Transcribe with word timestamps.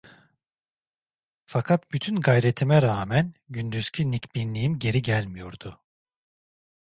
Fakat 1.45 1.91
bütün 1.91 2.15
gayretime 2.15 2.81
rağmen 2.81 3.33
gündüzki 3.49 4.11
nikbinliğim 4.11 4.79
geri 4.79 5.01
gelmiyordu. 5.01 5.79